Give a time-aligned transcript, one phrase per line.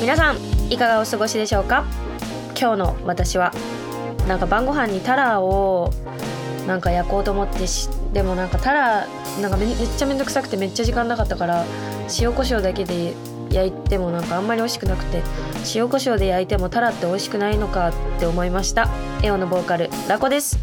[0.00, 0.36] 皆さん
[0.70, 1.84] いかがお過ごしでしょうか？
[2.58, 3.52] 今日の私は
[4.28, 5.90] なんか晩ご飯にタラを
[6.68, 9.06] なんか焼こうと思ってしでもなんかタラ
[9.40, 11.64] なんかめめっちゃめんどくさくてめっちゃ時間なかったから
[12.20, 13.14] 塩コショウだけで
[13.50, 15.22] 焼いてもなんかあんまり美味しくなくて
[15.74, 18.88] 塩コショウで焼いてもタラって美味しくないのかって思いました。
[19.24, 20.58] エオのボーカルラコです。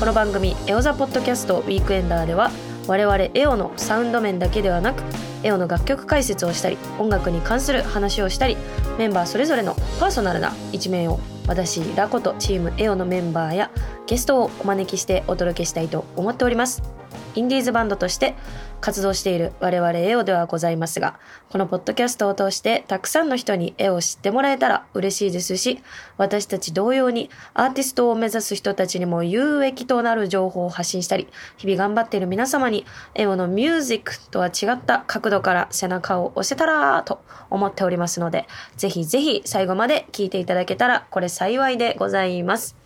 [0.00, 2.50] この番組「エオザポッドキャストウィークエンダー」では
[2.86, 5.02] 我々エオのサウンド面だけではなく
[5.42, 8.56] エオの楽曲解説をしたり音楽に関する話をしたり
[8.98, 13.70] メンバーそれぞれのパーソナルな一面を私ラコとチームエオのメンバーや
[14.06, 17.01] ゲストをお招きしてお届けしたいと思っております。
[17.34, 18.34] インディーズバンドとして
[18.80, 21.18] 活動している我々エオではございますが
[21.50, 25.80] このポッドキャストを通してたくさんの人に絵を知ってもらえたら嬉しいですし
[26.16, 38.46] 私たち同様にアーティストを目指す人たちにも有益となる情報を発信したり日々頑張っている皆様にエオのミュージックとは違った角度から背中を押せたらと思っておりますので
[38.76, 42.76] ぜひぜひ最後まで聞いていただけたらこれ幸いでございます。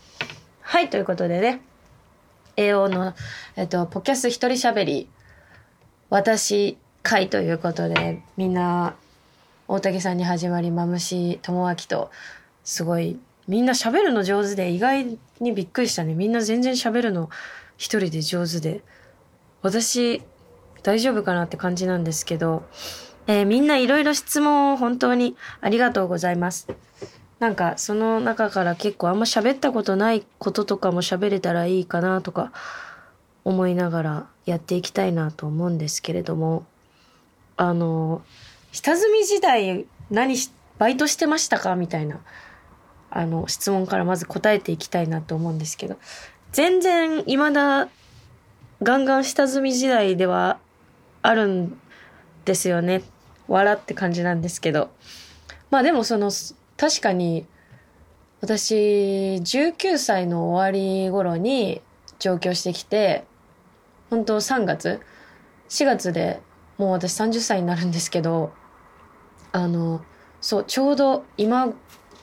[0.60, 1.75] はいということでね。
[2.56, 3.14] AO の、
[3.56, 5.08] えっと、ポキャス一人喋り、
[6.10, 8.94] 私会ということで、みんな、
[9.68, 12.10] 大竹さんに始まり、マムシ智明と、
[12.64, 16.14] すごい、みんな喋るの上手で、意外にびっくりしたね。
[16.14, 17.30] みんな全然喋るの
[17.76, 18.82] 一人で上手で。
[19.62, 20.22] 私、
[20.82, 22.64] 大丈夫かなって感じなんですけど、
[23.26, 26.68] えーみんないろいろ質問を本当にありがとうございます。
[27.38, 32.52] なんかその中から結構あんま喋ったことないこととかも喋れたらいいかなとか
[33.44, 36.64] 思いながらやっていきたいなと思うんですけれども
[37.56, 38.22] あの
[38.72, 42.20] 下積み時代何しバイトしてましたかみたいな
[43.10, 45.96] あの質問からまず答えていきたいなと思うんですけど
[46.52, 47.88] 全然未だ
[48.82, 50.58] ガンガン下積み時代では
[51.22, 51.78] あるん
[52.44, 53.02] ですよね。
[53.48, 54.90] 笑って感じなんですけど。
[55.70, 56.30] まあでもその
[56.76, 57.46] 確かに
[58.40, 58.74] 私
[59.36, 61.80] 19歳の終わり頃に
[62.18, 63.24] 上京してきて
[64.10, 65.00] 本当3月
[65.68, 66.40] 4月で
[66.78, 68.52] もう私30歳になるんですけど
[69.52, 70.04] あの
[70.40, 71.72] そうちょうど今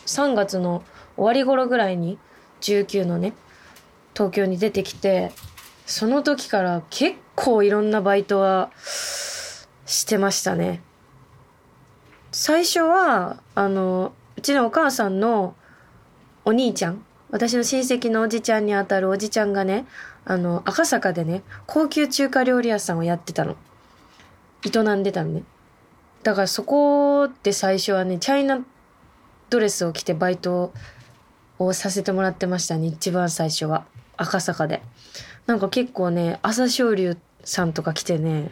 [0.05, 0.83] 3月の
[1.15, 2.19] 終わり頃ぐらいに
[2.61, 3.33] 19のね
[4.13, 5.31] 東京に出てきて
[5.85, 10.81] その時から結構いろんなバイトはしてましたね。
[12.31, 15.55] 最初はあのちのお母さんの
[16.45, 19.87] お兄ちゃん私の親戚のおじちゃんにあたるおじちゃんがね
[20.25, 23.55] あの赤坂でね高級中華料理屋さんをやってたの。
[24.65, 25.43] 営んでたのね。
[26.21, 28.63] だからそこで最初はねチャイナ
[29.49, 30.73] ドレスを着てバイト
[31.59, 33.85] をさせてもらってましたね一番最初は。
[34.15, 34.81] 赤坂で。
[35.47, 38.51] なんか結構ね朝青龍さんとか来てね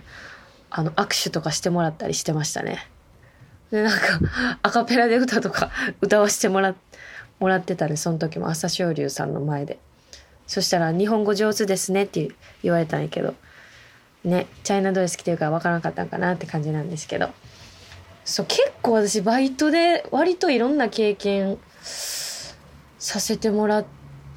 [0.69, 2.90] あの握手とかしてもらったりしてましたね。
[3.71, 5.71] でなんかアカペラで歌とか
[6.01, 6.75] 歌わせてもら
[7.39, 9.79] もらってたねその時も朝青龍さんの前で。
[10.47, 12.29] そしたら「日本語上手ですね」って
[12.61, 13.35] 言われたんやけど
[14.25, 17.29] ねチャイナドレス着てるから分からなかったんかなって感じなんですけど。
[18.23, 23.85] そう結構私バイトで割といろんな経験させてもらっ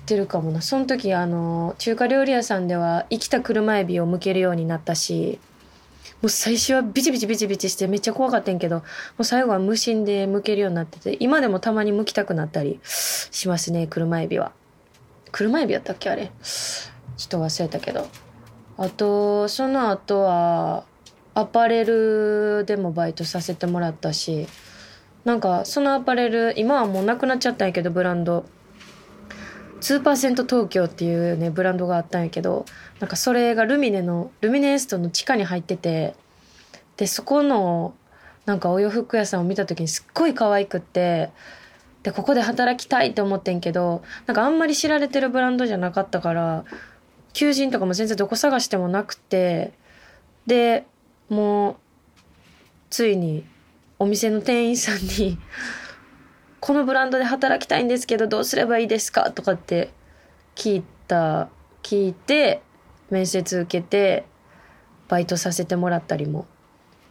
[0.06, 0.62] てるかもな。
[0.62, 5.38] その時あの中華料理屋さんでは生きた車エビを剥けるようになったし
[6.26, 8.84] う最初はビチビチビチビチしてめっちゃ怖かったんけど、も
[9.18, 14.52] う最後は無心で剥けるようになってて、今でもたまに剥きたくなったりしますね、車エビは。
[15.32, 16.30] 車エビやったっけあれ。
[17.16, 18.06] ちょっと忘れたけど。
[18.76, 20.84] あと、その後は、
[21.34, 24.46] アパレルでもバイトさせてもらったし、
[25.24, 28.44] なんかそのアパレル、今はもうなくなっちゃったんやけど、ブランド。
[29.84, 32.64] 2%東京っていうねブランドがあったんやけど
[33.00, 36.14] なんかそれがルミネのルミネエストの地下に入ってて
[36.96, 37.94] でそこの
[38.46, 41.30] なんかお洋服屋さんを見た時にすっごい可愛くって
[42.02, 46.64] でここで働きたいって思ってんけどなんかあんまり知られてるブランドじゃなかったから
[47.34, 49.72] 求人とかも全然どこ探してもなくて
[50.46, 50.86] で
[51.28, 51.76] もう
[52.88, 53.44] ついに
[53.98, 55.38] お店の店員さんに
[56.64, 59.90] このブランドで働きたいんですけどどうすればいいですかとかって
[60.54, 61.50] 聞いた
[61.82, 62.62] 聞いて
[63.10, 64.24] 面接受けて
[65.08, 66.46] バイトさせてもらったりも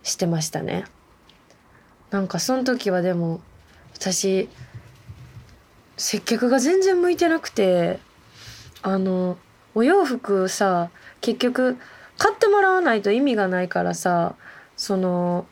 [0.01, 0.85] してましたね。
[2.09, 3.41] なんかその時はでも
[3.93, 4.49] 私
[5.97, 7.99] 接客が全然向いてなくて
[8.81, 9.37] あの
[9.75, 10.89] お洋服さ
[11.21, 11.77] 結局
[12.17, 14.33] 買ってもらわないと意味がないからさ
[14.77, 15.45] その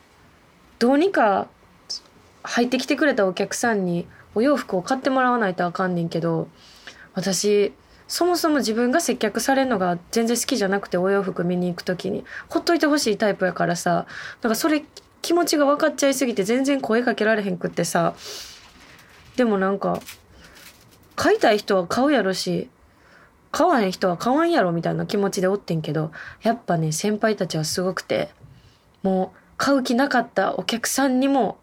[0.80, 1.46] どうにか
[2.42, 6.48] 入ってきてくれたお客さんにお洋服を買ってもらわないとあかんねんけど
[7.14, 7.72] 私
[8.08, 14.06] そもそも自分が接客されるのが全然好きじゃなくてお洋服見に行く時にほっといてほしいタイプやからさ
[14.42, 14.84] なんかそれ
[15.22, 18.14] 気持ちが分かっちゃいすぎて全然声かけられへんくってさ
[19.36, 20.00] でもなんか
[21.16, 22.68] 買いたい人は買うやろし
[23.50, 26.10] 買わへん人は買わんやろみたいな気持ちでおってんけど
[26.42, 28.30] やっぱね先輩たちはすごくて
[29.02, 31.58] もう買う気なかったお客さんにも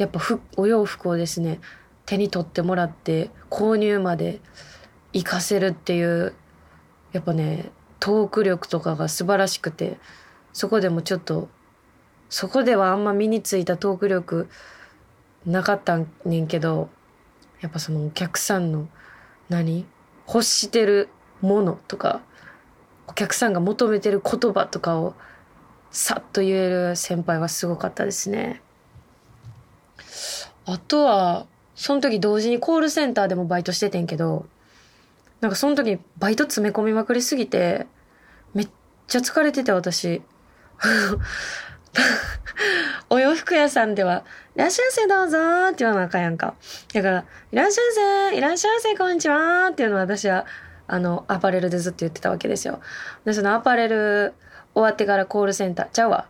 [0.00, 0.18] やっぱ
[0.56, 1.60] お洋服をですね
[2.06, 4.40] 手に取ってもらって購入まで
[5.12, 6.32] 活かせるっていう
[7.12, 9.98] やっぱねトーク力とかが素晴らしくて
[10.54, 11.50] そこでもちょっと
[12.30, 14.48] そこではあんま身についたトーク力
[15.44, 16.88] なかったんねんけど
[17.60, 18.88] やっぱそのお客さんの
[19.50, 19.84] 何
[20.26, 21.10] 欲してる
[21.42, 22.22] ものとか
[23.06, 25.14] お客さんが求めてる言葉とかを
[25.90, 28.62] さっと言える先輩はすごかったですね。
[30.72, 34.46] あとはその時同時にコールセンターでもバイトしててんけど
[35.40, 37.86] なんかその時バイト詰め込みまくりすぎて
[38.54, 38.68] めっ
[39.06, 40.22] ちゃ疲れてて私
[43.08, 44.24] お洋服屋さんでは、
[44.54, 46.54] いらっしゃいませどうぞって言わなあかんやんか。
[46.92, 50.46] だから、いらっしゃいませいらっしゃいませこんにちはっていうのを私は、
[50.86, 52.80] あの、アパレルでずっと言ってたわけですよ。
[53.24, 54.34] で、そのアパレル
[54.74, 56.26] 終わってからコールセンター、ちゃうわ。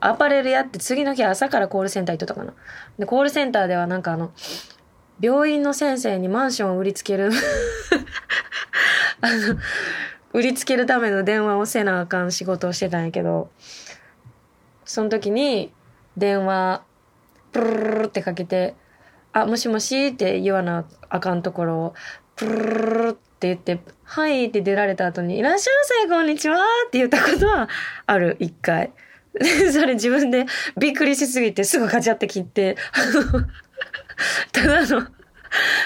[0.00, 2.54] アパレルやって次の日朝からコールセンター行っとったかな。
[2.98, 4.32] で、コールセンターではなんかあの、
[5.20, 7.30] 病院の先生にマンションを売りつける
[9.20, 9.56] あの、
[10.32, 13.50] 売りつけるための電話をせなあかん仕事をしてたんやけど、
[14.84, 15.72] その時に
[16.16, 16.82] 電話
[17.52, 18.74] プルルルってかけて
[19.32, 21.94] 「あもしもし」って言わなあかんところを
[22.36, 26.56] プルルルって言って「はい」って出られた後に「いらっしゃいませこんにちは」
[26.88, 27.68] って言ったことは
[28.06, 28.92] ある一回。
[29.72, 30.46] それ自分で
[30.76, 32.76] びっくりしすぎてすぐガチャって切って
[34.52, 35.06] ただの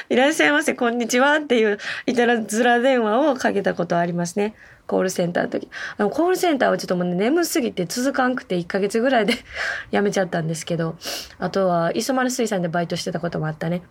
[0.09, 4.55] いらっしゃいませ、こんにちはっていういたらずら電話をかけたことありますね。
[4.87, 5.71] コールセンターの時。
[5.97, 9.35] あの、コールセンターはちょっともう、ね、眠すぎて続かんくて1ヶ月ぐらいで
[9.91, 10.97] やめちゃったんですけど、
[11.39, 13.83] あとは、磯丸水産でバイトしてたこともあったね。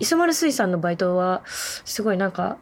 [0.00, 2.58] 磯丸水産のバイトは、すごいなんか、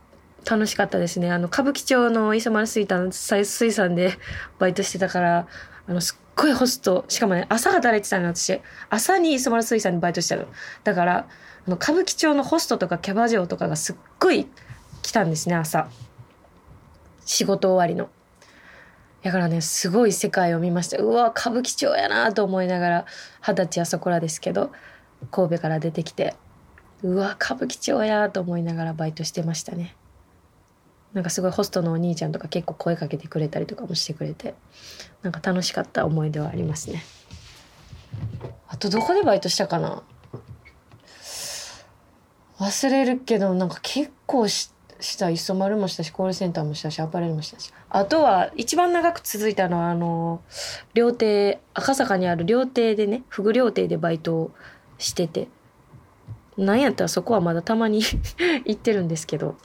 [0.48, 1.30] 楽しかったですね。
[1.32, 4.18] あの、歌舞伎町の磯丸水産、水産で
[4.58, 5.46] バイトしてたから、
[5.88, 8.60] あの、すっごいホスト、しかもね、朝働いてたの私。
[8.90, 10.48] 朝に磯丸水産にバイトしてたの。
[10.84, 11.28] だから、
[11.66, 14.46] あの歌舞伎町のホストとかキャバ嬢とかがすっごい
[15.02, 15.88] 来たんですね、朝。
[17.24, 18.10] 仕事終わりの。
[19.22, 20.98] だからね、すごい世界を見ました。
[20.98, 23.06] うわ、歌舞伎町やなと思いながら、
[23.40, 24.72] 二十歳あそこらですけど、
[25.30, 26.34] 神戸から出てきて、
[27.02, 29.96] うわ、歌舞伎町やと思いながらバイトしてましたね。
[31.14, 34.54] なんかすごいホストのお兄ちゃんとか結構声かけてくれたりとかもしてくれて、
[35.22, 37.02] なんか楽しかった思い出はありますね。
[38.68, 40.02] あとどこでバイトしたかな？
[42.58, 47.72] 忘れるけどなんか結構しした磯丸もしたしコールセンターもしたしアパレルもしたし。
[47.90, 50.40] あとは一番長く続いたのはあの
[50.94, 54.50] 料亭赤坂にある料亭でねフグ料亭でバイトを
[54.98, 55.48] してて。
[56.56, 58.02] なんやったらそこはまだたまに
[58.66, 59.56] 行ってるんですけど。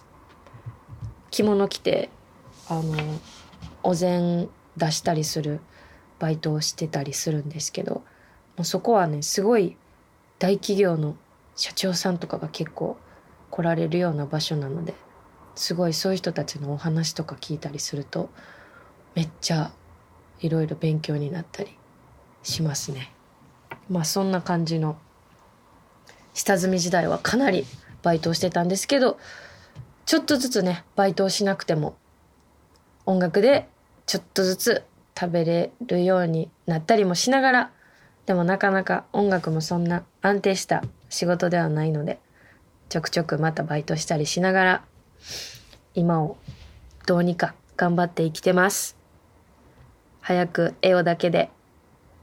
[1.31, 2.09] 着物着て
[2.69, 2.95] あの
[3.83, 5.59] お膳出したりする
[6.19, 8.03] バイトをしてたりするんですけども
[8.59, 9.77] うそこはねすごい
[10.39, 11.15] 大企業の
[11.55, 12.97] 社長さんとかが結構
[13.49, 14.93] 来られるような場所なので
[15.55, 18.29] すごいそういう人たちのお話とか聞いたりすると
[19.15, 19.71] めっちゃ
[20.39, 21.75] いろいろ勉強になったり
[22.43, 23.11] しますね。
[23.89, 24.97] まあそんな感じの
[26.35, 27.65] 下積み時代はかなり
[28.03, 29.17] バイトをしてたんですけど
[30.07, 31.97] ちょっとずつねバイトをしなくても
[33.05, 33.67] 音楽で
[34.05, 34.83] ちょっとずつ
[35.19, 37.71] 食べれるようになったりもしながら
[38.25, 42.19] でもなかなか音楽もそんな安定した仕事ではないので
[42.87, 44.83] ちょくちょくまたバイトしたりしながら
[45.93, 46.37] 今を
[47.05, 48.95] どうにか頑張って生きてます。
[50.21, 51.49] 早く絵をだけで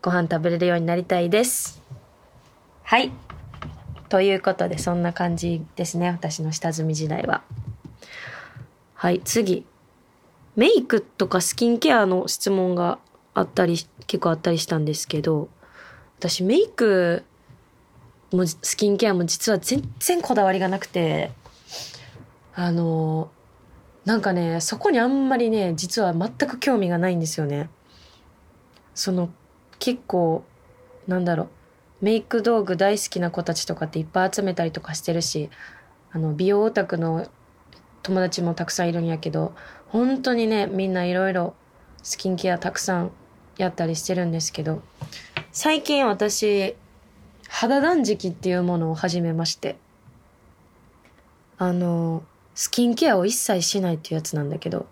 [0.00, 1.82] ご飯食べれるようになりたいです。
[2.82, 3.12] はい。
[4.08, 7.42] ということでそんな感じですね私の下積み時代は。
[9.04, 9.66] はい次
[10.56, 12.98] メイクとかスキンケアの質問が
[13.34, 15.50] あったり結構あったりしたんですけど
[16.18, 17.22] 私メイク
[18.32, 21.32] もスキンケアも実は全然こだわりがなくて
[22.54, 23.30] あの
[24.06, 27.68] なんかねそこにあんまりね実は全く興味がないんですよね。
[28.94, 29.28] その
[29.80, 30.44] 結構
[31.06, 31.48] なんだろう
[32.00, 35.50] メイク道具大好きな子たちとかっていっぱい集めたりとかしてるし
[36.10, 37.28] あの美容オタクの
[38.04, 39.54] 友達もたくさんいるんやけど
[39.88, 41.54] 本当にねみんないろいろ
[42.02, 43.10] スキンケアたくさん
[43.56, 44.82] やったりしてるんですけど
[45.52, 46.76] 最近私
[47.48, 49.76] 肌断食っていうものを始めまして
[51.56, 52.22] あの
[52.54, 54.86] スキンケアを一切しないっていうやつなんだけど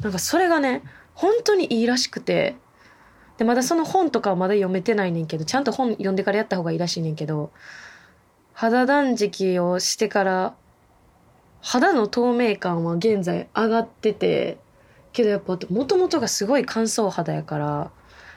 [0.00, 0.82] なんかそれがね
[1.14, 2.56] 本当にいいらしくて
[3.36, 7.50] でまだその本とかはまだ読めてないねんけどちゃんと本読んでからやった方がいいらしいねんけど
[8.54, 10.54] 肌断食をしてから
[11.62, 14.58] 肌の透明感は現在上がってて
[15.12, 17.90] けどやっぱもともとがすごい乾燥肌やから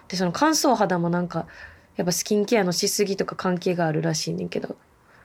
[0.08, 1.48] でその乾燥肌もなんか
[1.96, 4.76] やっぱスキンケアのしすぎとか関係があるらしいねんけど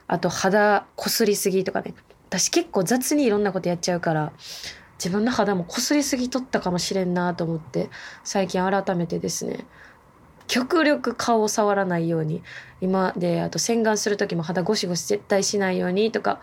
[0.07, 1.93] あと肌こすりすぎとかね。
[2.29, 4.31] 私結構雑にいろんなことやっちゃうから
[4.99, 7.89] 自分の肌もこすりすぎとったかもしれんなと思って
[8.23, 9.65] 最近改めてですね
[10.45, 12.43] 極力顔を触らないように
[12.81, 16.39] 今であと洗顔する時も肌ゴシゴシ絶対しないようにとか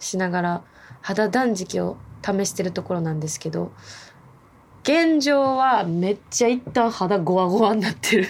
[0.00, 0.64] しながら
[1.00, 3.72] 肌断食を試してるところなんですけど
[4.82, 8.28] 現状はめっちゃ一旦肌ゴワゴワになってる。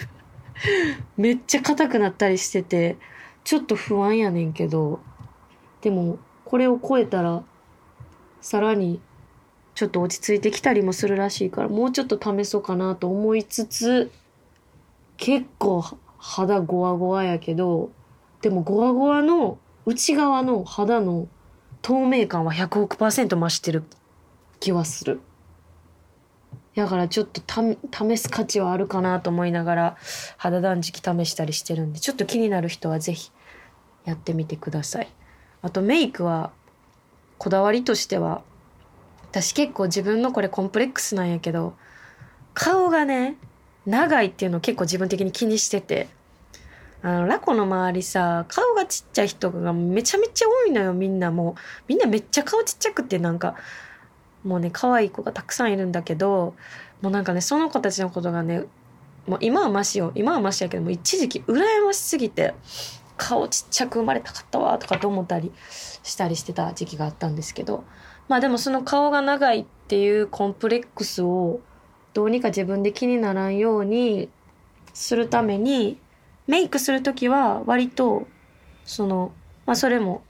[1.17, 2.97] めっちゃ硬くなったりしてて
[3.43, 4.99] ちょっと不安やねんけど
[5.81, 7.43] でもこれを超えたら
[8.41, 8.99] さらに
[9.75, 14.11] ちょっと落ち着いてきたりもするらしいからもうちょっと試そうかなと思いつつ
[15.17, 15.83] 結構
[16.17, 17.91] 肌ゴワゴワやけど
[18.41, 21.27] でもゴワゴワの内側の肌の
[21.81, 23.83] 透明感は100億パーセント増してる
[24.59, 25.21] 気はする。
[26.75, 27.41] だからちょっと
[27.91, 29.97] 試す価値はあるかなと思いながら
[30.37, 33.31] 肌断食試したりしてるんでちょっと気になる人は是非
[34.05, 35.09] やってみてください。
[35.61, 36.51] あとメイクは
[37.37, 38.43] こだわりとしては
[39.29, 41.75] 私結構自分のこれコンプレックスなんやけど
[42.53, 43.35] 顔がね
[43.85, 46.07] 長いっていうのを結構自分的に気にしてて
[47.01, 51.31] あのラコの周りさ顔がちっちゃい人がめちゃめちゃ多いのよみんな。
[51.31, 53.55] もうみんなめっちゃ顔ちっちゃくてなんか
[54.43, 56.55] もうね可愛い子がたくさんいるんだけど
[57.01, 58.65] もうなんかねその子たちのことがね
[59.27, 60.11] もう今はマシよ。
[60.15, 62.53] 今はマシやけども一時期羨ましすぎて
[63.19, 65.51] 顔ちっちゃく生まれたかったわとかと思ったり
[66.03, 67.83] したりしてた時期があったんですけど
[68.29, 71.59] まあでもその顔が長いっていうコンプレックスを
[72.13, 74.29] どうにか自分で気にならんように
[74.93, 75.99] するために
[76.49, 78.27] メイクする時は割と
[78.83, 79.31] その
[79.67, 80.23] まあそれも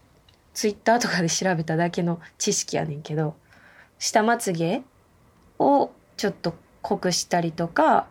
[0.53, 3.38] ツイッターとかで調べただけの知識やねんけど
[3.99, 4.83] 下まつげ
[5.59, 8.07] をちょっと濃くしたりとか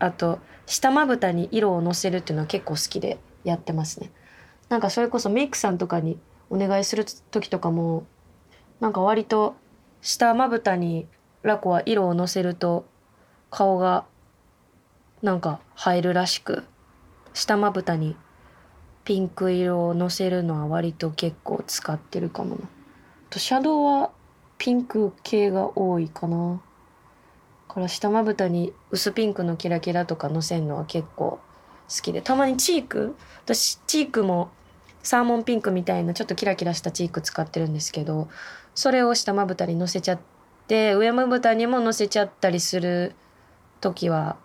[0.00, 4.10] あと下まぶたに色をのせるっていうのは結構好きでやってますね。
[4.68, 6.18] なんかそれこそメイクさんとかに
[6.50, 8.06] お願いする時とかも
[8.80, 9.54] なんか割と
[10.00, 11.06] 下まぶたに
[11.42, 12.86] ラコは色をのせると
[13.50, 14.04] 顔が
[15.22, 16.64] なんか入るらしく
[17.34, 18.16] 下まぶたに
[19.04, 22.60] ピンク色をのせるのは割と結構使ってるかもな。
[23.30, 24.10] とシャドウは
[24.58, 26.60] ピンク系が多いかな。
[27.72, 31.40] から下まぶたに薄ピンクのキラキラとかのせんのは結構
[31.88, 34.50] 好きでたまにチーク私チークも
[35.02, 38.28] サーモンピンクみたいなちょっとキラキラしたチーク使ってるんですけど
[38.74, 40.20] それを下まぶたにのせちゃっ
[40.68, 43.14] て上まぶたにものせちゃったりする
[43.80, 44.36] 時は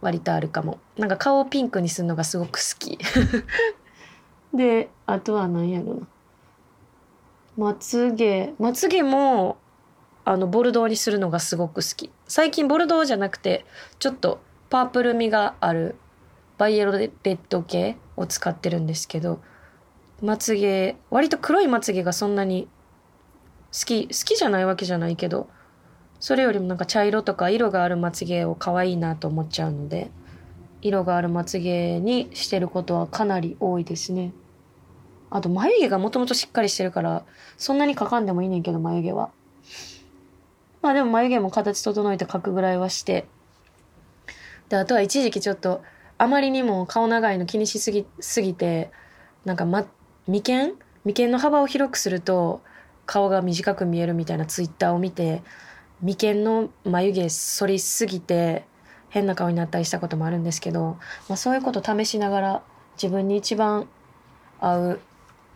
[0.00, 0.78] 割とあるかも。
[0.96, 2.98] なんか顔をピンクにするのがすごく好き。
[4.54, 6.06] であとは何やろな。
[7.56, 8.54] まつげ。
[8.58, 9.56] まつげも
[10.24, 12.10] あのボルドーにするのがすごく好き。
[12.26, 13.64] 最近ボルドーじゃなくて
[13.98, 14.40] ちょっと
[14.70, 15.96] パープル味がある
[16.58, 19.40] バイエロレッド系を使ってるんですけど
[20.20, 22.68] まつげ割と黒いまつげがそんなに
[23.72, 25.48] 好き好きじゃないわけじゃないけど
[26.20, 30.10] それよりもなんか茶色とか色があるまつげを可愛いなと思っちゃうので
[30.82, 34.32] 色があるまつげにしてることはかなり多いですね。
[35.30, 37.24] あと眉毛がもともとしっかりしてるから
[37.56, 39.30] そんなにかかんでもいいねんけど眉毛は。
[40.80, 43.26] まあでも眉毛も形整えて描くぐらいはして。
[44.68, 45.82] であとは一時期ちょっと
[46.18, 48.90] あまりにも顔長いの気にしすぎすぎて
[49.44, 49.86] なんか、ま、
[50.26, 50.74] 眉間？
[51.04, 52.60] 眉間の幅を広くすると
[53.06, 55.42] 顔が短く見えるみたいなツイッターを見て
[56.02, 58.64] 眉間の眉毛剃りすぎて
[59.08, 60.96] 変な顔になったりしたこともあるんですけど、
[61.28, 62.62] まあ、そういうこと試しながら
[63.00, 63.88] 自分に一番
[64.60, 65.00] 合う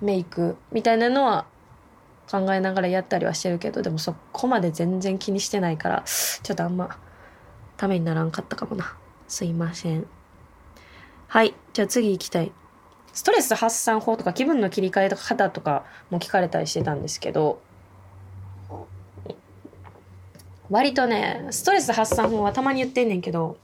[0.01, 1.47] メイクみたいなのは
[2.31, 6.97] 考えながらやったりはしてるけどでもそこまで全然気にしてないからちょっとあんま
[7.77, 8.97] ためにならんかったかもな。
[9.27, 10.07] すいません。
[11.27, 11.55] はい。
[11.73, 12.53] じゃあ次行きたい。
[13.13, 17.61] ストレス発散法とか気分の切り替え方とかも聞かれたりしてたんですけど
[20.73, 23.59] 割とねストレス発散法はたまに言ってんねんけど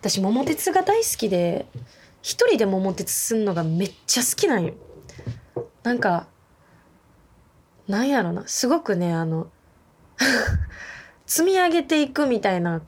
[0.00, 1.66] 私桃鉄が大好きで
[2.22, 4.74] 一人で桃鉄すんのがめっちゃ好きなんよ。
[5.82, 6.28] なんか
[7.86, 8.46] なんやろな。
[8.46, 9.48] すごくねあの
[11.26, 12.80] 積み上げていくみたいな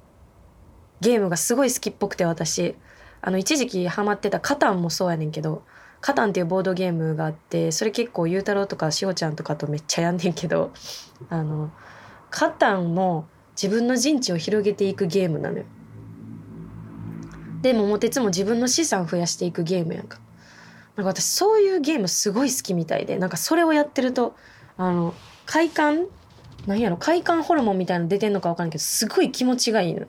[1.02, 2.74] ゲームがすごい好きっぽくて私。
[3.20, 5.62] あの一時期ハマってたカタンもそうやねんけど
[6.00, 10.72] カタンっていうボードゲームがあってそれ結構ゆうたろうとかしおちゃんとかとめっちゃやんねんけど
[11.30, 11.70] あの
[12.34, 15.64] カタンも自分の陣地を広げていくゲームなのよ。
[17.62, 20.18] で桃鉄も自分の資産増やしていくゲームやんか
[20.96, 24.34] なんか私そういうゲームすごい好きみたいでなんかそれをやってると
[24.76, 25.14] あの
[25.46, 26.06] 快感
[26.66, 30.06] なんやろ快感ホルモンみたいなの出てんのか分からんけどすごい気持ちがいいの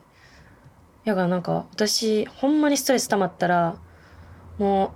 [1.04, 3.76] だからなんか私ほんまにストレス溜まったら
[4.58, 4.92] も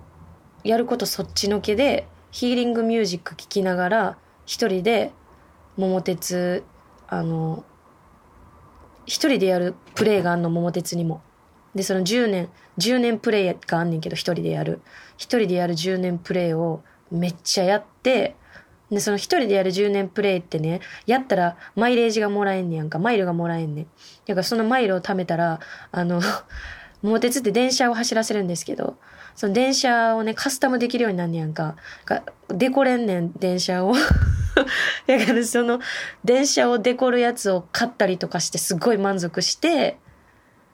[0.65, 5.13] うやることそっちのけでヒーリングミュージック聴きながら一人で
[5.77, 6.65] 桃鉄
[7.11, 7.65] あの
[9.05, 11.21] 一人でやるプレイがあんの桃鉄にも。
[11.75, 12.49] でその10年
[12.79, 14.81] 10年プレイがあんねんけど一人でやる。
[15.17, 18.37] 一人でやる10年プレイをめっちゃやって
[18.91, 23.01] でその一人でやる10年プレイってねやったらマイレージがもらえんねやんか。
[23.01, 23.87] マイルがもらえんねん。
[24.27, 25.59] だからそのマイルを貯めたら
[25.91, 26.21] あの
[27.03, 28.97] 桃鉄って電車を走らせるんですけど
[29.35, 31.77] その電車をねカスタムできるようになんねやんか
[32.49, 33.95] デコれんねん電車を。
[35.07, 35.81] だからその
[36.25, 39.99] 電車をデコるやつを買ったりとかしてすごい満足して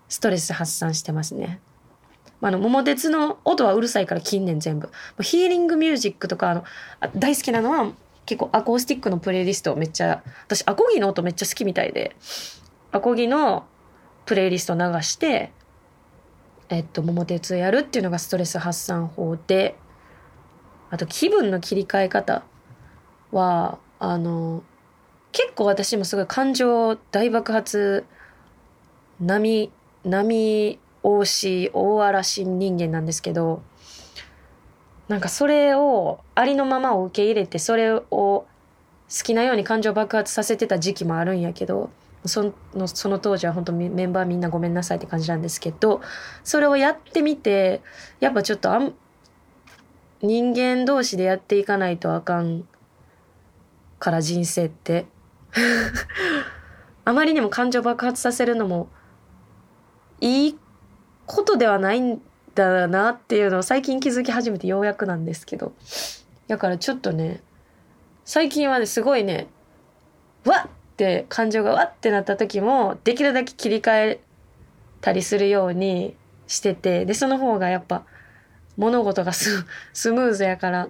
[0.08, 1.60] ストレス発散してますね。
[2.42, 4.90] あの桃鉄の音はうるさいから近年全部
[5.20, 6.64] ヒーリングミュージックとかあの
[7.16, 7.92] 大好きなのは
[8.26, 12.14] 結構アコースティックのプレイリストめっちゃ私アコギの音めっちゃ好きみたいで
[12.92, 13.64] アコギの
[14.26, 15.50] プレイリスト流して
[16.68, 19.76] えっと桃鉄やるっていうのがストレス発散法で
[20.90, 22.44] あと気分の切り替え方
[23.36, 24.62] はあの
[25.32, 28.04] 結構私もすごい感情大爆発
[29.20, 29.70] 波
[30.04, 33.62] 波大し大嵐人間なんですけど
[35.08, 38.46] なんかそれをありのままを受け入れてそれを好
[39.08, 41.90] きなように感情爆発させてた時期もあるんやけど
[42.24, 46.00] そのその当時は本当メンバーみんなごめんなさいって感じなんですけど
[46.42, 47.82] それをやってみて
[48.18, 48.94] やっぱちょっとあん
[50.22, 52.66] 人間同士でやっていかないとあかん
[53.98, 55.06] から人生って。
[57.04, 58.88] あまりにも感情爆発させるのも
[60.20, 60.58] いい
[61.24, 62.20] ことではないん
[62.54, 65.72] だなっていうのを最近気づき始めてようやくなんですけど。
[66.48, 67.42] だからちょっとね
[68.24, 69.48] 最近はねすごいね
[70.44, 74.20] わっって感情がわってなった時もできるだけ切り替え
[75.02, 76.16] たりするように
[76.46, 78.06] しててでその方がやっぱ
[78.78, 79.62] 物事がス
[80.10, 80.88] ムーズやから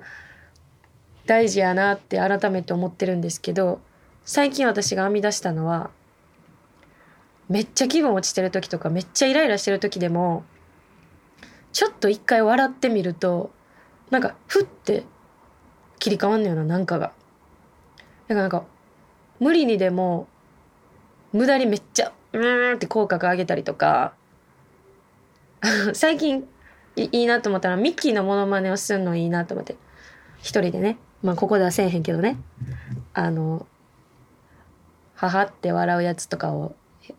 [1.26, 3.80] 大事やなって改めて思ってるんですけど
[4.24, 5.90] 最近私が編み出したのは
[7.48, 10.44] めっちゃ気分落ちてる時とかめっちゃイライラしてる時でも
[11.72, 13.50] ちょっと一回笑ってみると
[14.10, 15.04] なんかふって
[15.98, 17.12] 切り替わんのよななんかが。
[18.28, 18.64] だからなんか
[19.38, 20.26] 無理にでも
[21.32, 24.14] 無駄にめっちゃうーんって口角上げたりとか
[25.92, 26.46] 最近
[26.96, 29.76] いいなと思ったらミッキーのモノマネをするのいいなと思って
[30.38, 32.38] 一人でねまあここではせえへんけどね。
[33.14, 33.66] あの
[35.14, 36.74] 母って笑うやつとかを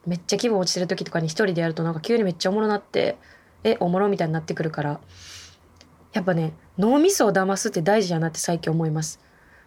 [0.06, 3.18] めっちゃ気分落ちてる時とかに一人でやるとなんか急にめっちゃおもろなって
[3.64, 5.00] えおもろみたいになってくるから。
[6.14, 9.20] やっぱね脳みそを騙すって大事やなって最近思います。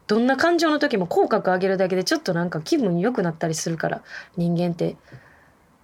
[0.06, 4.02] どんな感情の時も口角上げるだけでちょっとなんか気分良くなったりするから
[4.36, 4.96] 人間って。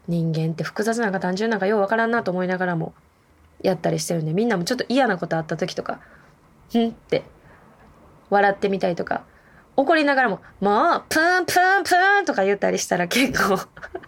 [0.08, 2.94] 人間って複雑なんか単純なんかようわからんなと思いながらも
[3.62, 6.00] やったりしてるんでみんなもちょっと嫌なことあった時とか
[6.74, 7.24] 「ん?」って
[8.30, 9.24] 笑ってみたりとか
[9.76, 13.58] 怒りながらも「もうプーンプーンプーン」とか言ったりしたら結構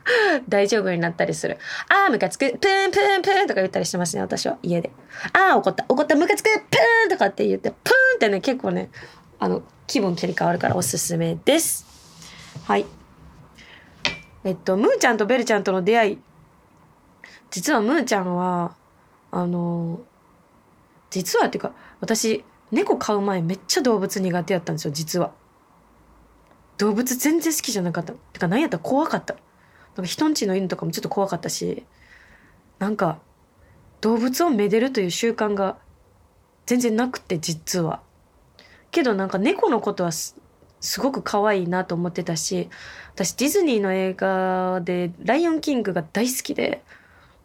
[0.48, 1.58] 大丈夫になったりする。
[1.88, 4.90] ああ、ムカつく、プーンプーンプーンとか言ったりしてますね、私は、家で。
[5.32, 8.90] ああ、怒った、怒った、ムカつく、プーンとかって言って、プーンってね、結構ね、
[9.38, 11.86] あの、気分切り替わるからおすすめです。
[12.66, 12.86] はい。
[14.44, 16.18] えっと、ムーちゃんとベルちゃんとの出会い。
[17.50, 18.74] 実はムーちゃんは、
[19.30, 20.00] あの、
[21.10, 25.32] 実はっていうか、私、猫飼う前めっちゃ動物苦手やったんですよ、実は。
[26.76, 28.12] 動物全然好きじゃなかった。
[28.12, 29.34] てか何やったら怖かった。
[29.34, 29.42] なん
[29.96, 31.84] か人んちの犬とかもちょっと怖かったし、
[32.78, 33.18] なんか
[34.00, 35.78] 動物をめでるという習慣が
[36.66, 38.00] 全然なくて実は。
[38.90, 40.34] けどなんか猫のことはす
[41.00, 42.68] ごく可愛いなと思ってたし、
[43.14, 46.84] 私ディズニーの映画でライオンキングが大好きで、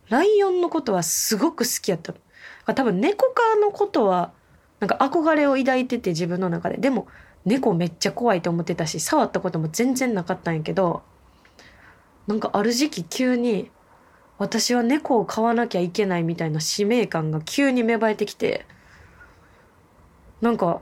[0.10, 2.14] ライオンのことはすごく好きやった。
[2.76, 4.32] 多分猫科のことは
[4.84, 6.76] なんか憧れを抱いてて自分の中で。
[6.76, 7.08] でも
[7.46, 11.04] 猫めっちゃ怖いと思ってたし触ったことも全然なかったんやけど
[12.28, 13.72] なんかある時期急に
[14.38, 18.66] 私は猫を飼わなきゃいけないみたいな使命感が急に芽生えてきて
[20.42, 20.82] なんか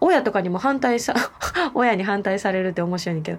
[0.00, 1.14] 親とかにも反対さ
[1.74, 3.38] 親に反対されるって面白いんだけど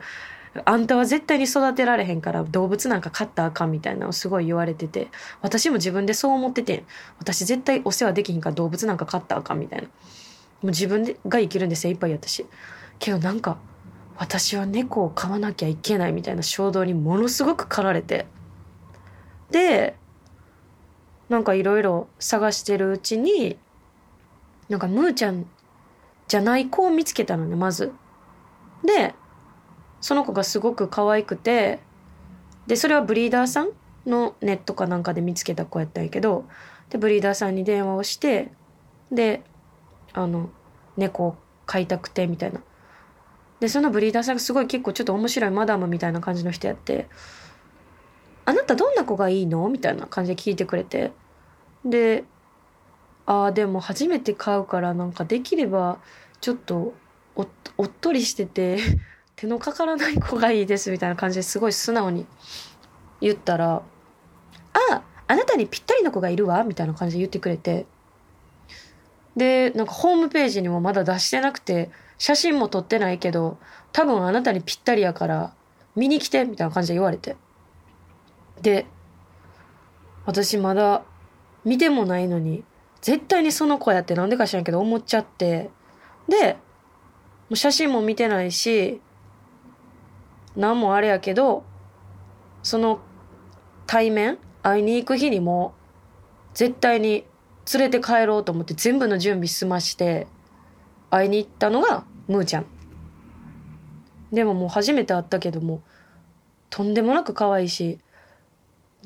[0.64, 5.10] あんたは絶対に育てられへんから動物なんか飼ったあかんみたいなのをすごい言われてて
[5.42, 6.86] 私も自分でそう思ってて
[7.20, 9.88] 私絶対お世話できひんから動物なんか飼ったあかんみたいな。
[9.88, 9.90] も
[10.64, 12.46] う自分でが生きるんで精一杯やったし。
[13.00, 13.58] けどなんか
[14.18, 18.26] 私は猫を飼わなきゃいけないみたいな衝動にものすごく駆られて。
[19.52, 19.96] で
[21.28, 23.58] なんかいろいろ探してるうちに
[24.70, 25.46] なんかムーちゃん
[26.28, 27.92] じゃない子を見つけたのねまず。
[28.84, 29.14] で
[30.06, 31.80] その子がすごく可愛くて
[32.68, 33.72] でそれはブリーダーさん
[34.06, 36.46] のネットかなんかで見つけた子やったんやけど
[36.92, 38.52] でブリーダーさんに電話をして
[39.12, 39.42] で
[40.14, 40.52] あの
[40.96, 42.62] 猫を飼いたくてみたいな
[43.60, 47.08] でそのブリーダーさんがすごい結構ちょっと面白いマダムみたいな感じの人やって
[48.46, 51.14] 「あなたどんな子がいいの?」みたいな感じで聞いてくれて
[51.84, 52.26] で
[53.26, 55.98] 「ああでも初めて飼うからなんかできれば
[56.42, 56.94] ちょっと
[57.36, 57.48] お
[57.80, 58.78] おっとりしてて
[59.36, 62.26] 手のかからない子がいいです」みたいな感じですごい素直に
[63.22, 63.82] 言ったら
[64.92, 67.86] 「ああなたにぴったりの子がいるわ」みたいな感じで言ってくれて。
[69.36, 73.58] でなんかホームページにもまだ出してなくて写真も撮ってないけど
[73.92, 75.54] 多分あなたにぴったりやから
[75.94, 77.36] 見に来てみたいな感じで言われて。
[78.62, 78.86] で
[80.26, 81.04] 私まだ
[81.66, 82.64] 見てもないのに
[83.02, 85.70] 絶対にその子やってなんでか知らんけど思っちゃって。
[86.30, 86.58] でも
[87.52, 89.02] う写真も見てないし
[90.56, 91.64] 何もあれやけど
[92.64, 93.00] その
[93.86, 95.74] 対面会いに行く日にも
[96.54, 97.26] 絶対に
[97.74, 100.28] 連れて帰ろうと思って全部の準備済まして
[101.10, 102.66] 会いに行ったのがムーちゃん。
[104.32, 105.82] でももう初めて会ったけども
[106.70, 108.00] とんでもなく可愛いし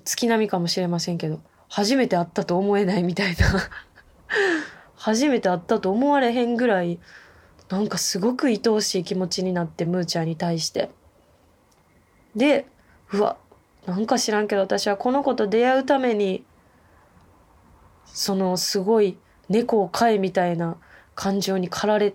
[0.03, 3.45] 月並みかもしれませんけど初めて会ったと思えない みたいな。
[4.95, 6.99] 初めて会ったと思われへんぐらい
[7.69, 10.89] なんかすごく愛おしい気持ちになってムーちゃんに対して。
[12.35, 12.67] で
[13.11, 13.37] うわ
[13.85, 16.43] なんか知らんけど私はこの子と出会うために
[18.05, 19.17] そのすごい
[19.49, 20.77] 猫を飼えみたいな
[21.15, 22.13] 感情に駆られ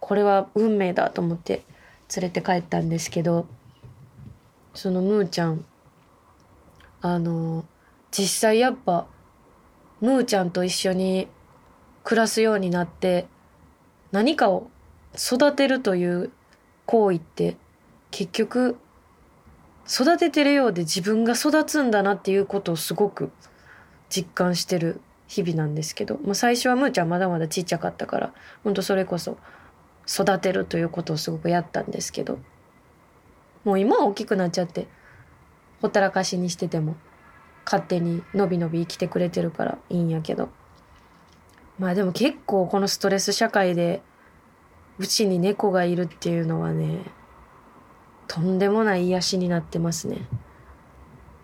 [0.00, 1.62] これは運命だと思って
[2.16, 3.46] 連れて帰ったんですけど
[4.74, 5.64] そのムーちゃん
[7.02, 7.64] あの
[8.10, 9.06] 実際やっぱ
[10.00, 11.28] ムーちゃんと一緒に
[12.02, 13.26] 暮らすようになって
[14.12, 14.70] 何かを
[15.14, 16.30] 育てるという
[16.86, 17.56] 行為って
[18.10, 18.76] 結局
[19.90, 23.32] 育ててるようで自分が育つんだなっていうことをすごく
[24.08, 29.36] 実感してる日々なんですけど、まあ、最初はむーちゃんまだまだちっちゃかったからほんとそれこそ
[30.06, 32.38] 育てるということをすごくやったんですけど
[33.64, 34.86] もう今は大きくなっちゃって
[35.82, 36.96] ほったらかしにしてても
[37.64, 40.48] 勝手にのびのび生きてくれてるからいいんやけど。
[41.80, 44.02] まあでも結構このストレス社会で
[44.98, 47.00] うちに猫がいるっていうのはね
[48.30, 50.18] とんでもない癒しになってますね。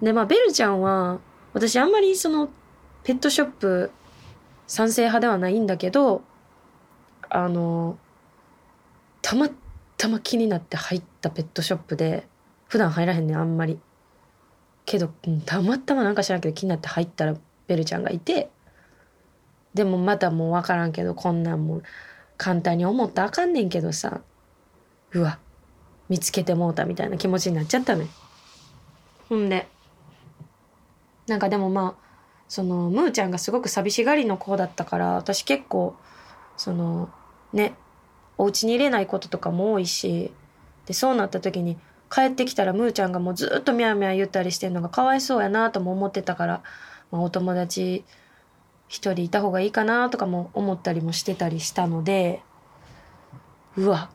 [0.00, 1.18] でまあベルちゃんは
[1.52, 2.48] 私あんまりその
[3.02, 3.90] ペットショップ
[4.68, 6.22] 賛成派ではないんだけど
[7.28, 7.98] あの
[9.20, 9.48] たま
[9.96, 12.28] たま気になって入ったペットショップで
[12.68, 13.80] 普段入らへんねんあんまり
[14.84, 15.10] けど、
[15.44, 17.34] たまたまなんか知らんけど気になって入ったら
[17.66, 18.48] ベルちゃんがいて
[19.74, 21.82] でもまたもう分からんけどこんなんもう
[22.36, 24.20] 簡単に思ったらあかんねんけどさ
[25.10, 25.40] うわ
[26.08, 28.08] 見つけてもうたみたいな気持ちになっちゃったね
[29.28, 29.66] ほんで
[31.26, 32.06] なんかでもまあ
[32.48, 35.96] そのムーちゃんがすごく寂しがりの子だったから私結構
[36.56, 37.10] その
[37.52, 37.74] ね
[38.38, 40.32] お家に入れないこととかも多いし
[40.86, 41.76] でそうなった時に
[42.10, 46.62] 帰ってきたらムーちゃんがもうずっとミャーミャー言ったりしてるのがかわいそうやなとも思ってたから、
[47.10, 48.04] まあ、お友達
[48.88, 52.42] 一人いた方がいいかなとかも思ったりもしてたりしたので
[53.76, 54.10] うわ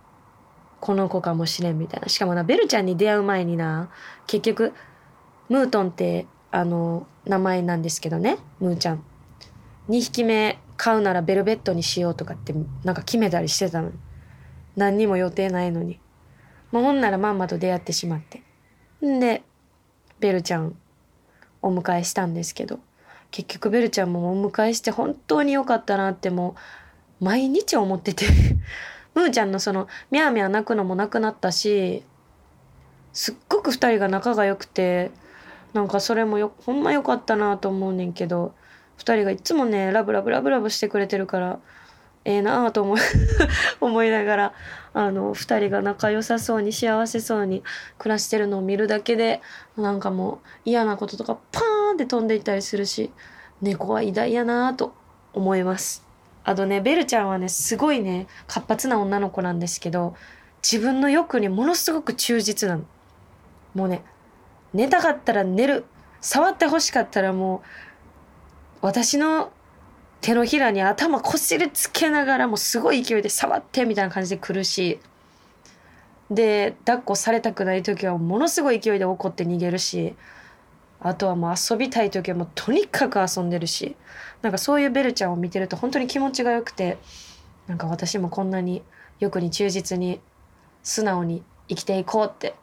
[0.81, 2.09] この子かもしれんみたいな。
[2.09, 3.89] しかもなベルちゃんに出会う前にな
[4.27, 4.73] 結局
[5.47, 9.03] ムートンってあの名前なんですけどねムーちゃん。
[9.89, 13.93] 2匹目飼うならベルベットにしようとかってなんか決めたりしてたのに。
[14.75, 15.99] 何にも予定ないのに。
[16.71, 18.41] もうほんならまんまと出会ってしまって。
[19.05, 19.43] んで
[20.19, 20.75] ベルちゃん
[21.61, 22.79] お迎えしたんですけど。
[23.29, 26.55] 結局ベルちゃんもお迎えして本当に良かったなっても
[27.21, 28.25] う毎日思ってて。
[29.21, 32.03] ムーちゃんのそのミャーミャー泣くのもなくなったし
[33.13, 35.11] すっごく2人が仲が良くて
[35.73, 38.53] なんかそれもよほんま良かったなと思うねんけど
[38.97, 41.59] 2人がいつもねラブラブラブラブしてくれてるから
[42.23, 43.01] ええなあと思い
[43.81, 44.53] 思いながら
[44.93, 47.63] あの2人が仲良さそうに幸せそうに
[47.97, 49.41] 暮らしてるのを見るだけで
[49.77, 53.11] なんかもう嫌なこととかパーンって飛んでいったりするし
[53.61, 54.93] 猫は偉大やなと
[55.33, 56.10] 思います。
[56.43, 60.15] あとねベルちゃんはねすごいね活発な女の子なんですけど
[60.63, 62.83] 自分の欲にものすごく忠実なの。
[63.73, 64.03] もうね
[64.73, 65.85] 寝たかったら寝る
[66.19, 67.67] 触ってほしかったらもう
[68.81, 69.51] 私の
[70.21, 74.99] 手のひらに頭こすりつけながらもすごい勢いで触ってみたいな感じで来るし
[76.29, 80.15] で抱っこされたくない時はものすごい勢いで怒って逃げるし
[81.03, 83.95] あとはもう遊びたい時はもうとにかく遊んでるし
[84.41, 86.97] なんかそういうベルちゃんを見てると本当に気持ちが良くて
[87.67, 88.83] なんか私もこんなに
[89.19, 90.19] 欲に忠実に
[90.83, 92.55] 素直に生きていこうって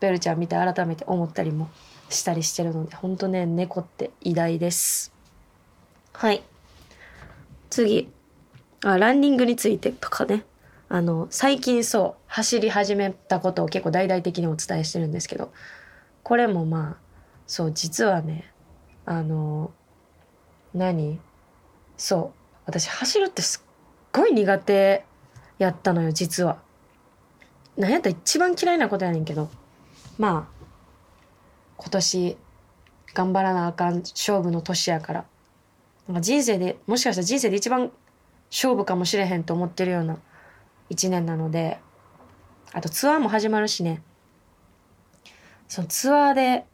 [0.00, 1.70] ベルちゃん見て改めて思ったりも
[2.08, 5.12] したりしてるので本当ね猫って偉大です。
[6.12, 6.42] はい。
[7.70, 8.10] 次。
[8.84, 10.44] あランニングについてとかね。
[10.88, 15.52] あの最近そう走り始めたことを結構大々的にお伝えしてるんですけど
[16.22, 17.07] これもまあ
[17.48, 18.52] そう実はね
[19.04, 19.72] あの
[20.74, 21.18] 何？
[21.96, 23.68] そう私走るってすっ
[24.12, 25.04] ごい苦手
[25.58, 26.58] やったのよ実は。
[27.76, 29.48] なんやったら一番嫌いなことやねんけど。
[30.18, 30.64] まあ
[31.78, 32.36] 今年
[33.14, 35.24] 頑張らなあかん勝負の年やから。
[36.06, 37.90] なんか人生でもしかしたら人生で一番
[38.50, 40.18] 勝負かもしれへんと思ってるような
[40.90, 41.78] 一年なので
[42.72, 44.02] あとツアーも始まるしね。
[45.66, 46.66] そのツアーで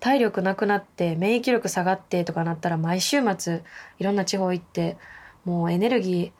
[0.00, 3.62] 体力なくなって免疫力下がってとかなったら毎週末
[3.98, 4.96] いろんな地方行って
[5.44, 6.32] もうエネルギー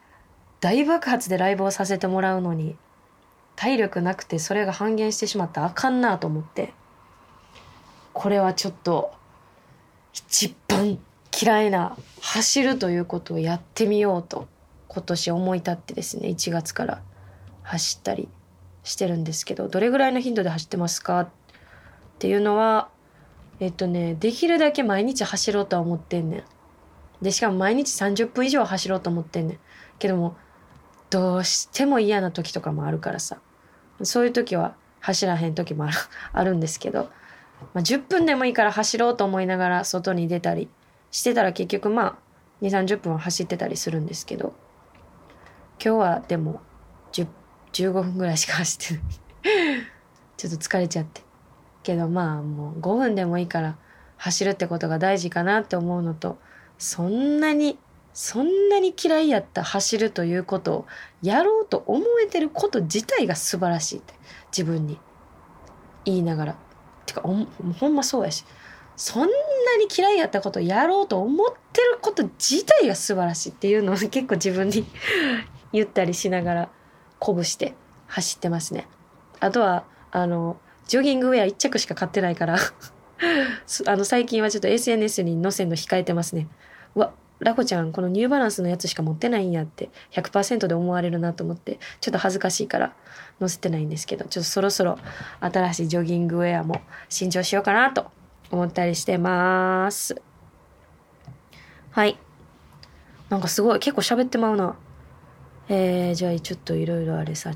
[0.59, 2.75] 大爆発でライブをさせてもらうのに
[3.55, 6.73] 体力なくてそれが半減してしまったらあかんなと思って
[8.13, 9.13] これはちょっと
[10.13, 10.99] 一番
[11.41, 14.47] 嫌いな走るということをやってみようと
[14.87, 17.01] 今年思い立ってですね1月から
[17.63, 18.27] 走ったり
[18.83, 21.21] してるんですけどどれぐらいの頻度で走ってますか？
[21.21, 21.29] っ
[22.19, 22.89] ていうのは
[23.61, 26.43] えっとねできるだけ毎日走ろうとは思ってんねん。
[27.21, 29.59] でしかも毎日30分以上走ろうと思ってんねん。
[29.99, 30.35] けども
[31.11, 33.39] どうしても嫌な時とかもあるからさ。
[34.01, 35.87] そういう時は走らへん時も
[36.33, 37.11] ある んですけど、
[37.75, 40.67] まあ、10分でもいいから走ろうと思いながら外に出たり
[41.11, 42.15] してたら結局まあ
[42.63, 44.53] 2 3 0分は走ってたりするんですけど。
[45.83, 46.61] 今日はでも
[47.73, 49.03] 15分ぐらいしか走ってない。
[50.37, 51.30] ちょっと疲れちゃって。
[51.83, 53.77] けどまあもう5分でもいいから
[54.17, 56.37] 走るってことが大事かなって思うのと
[56.77, 57.77] そんなに
[58.13, 60.85] そんなに嫌いやった走るということを
[61.21, 64.13] やろうと思えてること自体が素晴らしいって
[64.55, 64.99] 自分に
[66.05, 66.55] 言いながら
[67.05, 67.33] てかほ
[67.87, 68.43] んまそうやし
[68.97, 74.85] そんなに嫌いやったことをやろうと思ってること自体が素晴らしいっていうのを結構自分に
[75.71, 76.69] 言ったりしながら
[77.19, 77.73] 鼓舞して
[78.07, 78.87] 走ってますね。
[79.39, 82.57] あとはあのジョギングウェア1着しか買ってないから。
[83.87, 86.47] あの最近はちょっと SNS に載せんの控えてますね。
[86.95, 89.89] うわラコちゃんこのニューバランスのやつしか持ってないんやって。
[90.11, 91.79] 100%で思われるなと思って。
[91.99, 92.93] ちょっと恥ずかしいから
[93.39, 94.25] 載せてないんですけど。
[94.25, 94.99] ちょっとそろそろ
[95.39, 98.11] 新しいジョギングウェアも新調しようかなと
[98.51, 100.21] 思ったりしてます。
[101.91, 102.17] はい。
[103.29, 104.75] なんかすごい結構喋ってまうな。
[105.69, 107.53] えー、じゃあちょっといろいろあれさ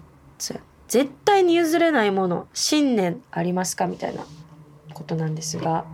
[0.87, 3.87] 絶対に譲れないもの信念ありますか？
[3.87, 4.25] みたいな
[4.93, 5.85] ことなんですが。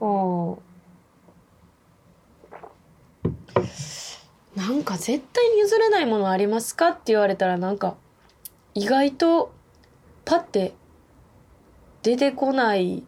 [0.00, 0.58] お
[4.56, 6.88] なんか絶対に譲れないものありますか？
[6.88, 7.96] って言われたらなんか
[8.74, 9.52] 意外と
[10.24, 10.74] パッて
[12.02, 13.04] 出てこない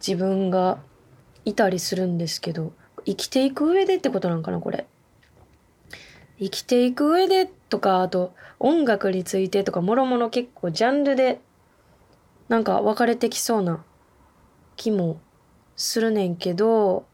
[0.00, 0.78] 自分が
[1.44, 2.72] いたりするんですけど
[3.04, 4.86] 生きていく上でってことなんかなこれ。
[6.38, 11.40] 生きていく上でとかあと音楽についてとかもろもろ結構ジャンルで
[12.48, 13.84] なんか分かれてきそうな
[14.76, 15.20] 気も
[15.76, 17.06] するねんけど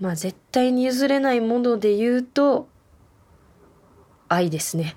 [0.00, 2.68] まあ絶対に譲れないもので言うと
[4.28, 4.96] 愛ですね。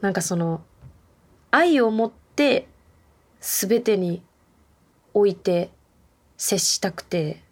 [0.00, 0.62] なんかその
[1.50, 2.68] 愛を持って
[3.40, 4.22] 全てに
[5.14, 5.70] おいて
[6.36, 7.42] 接したくて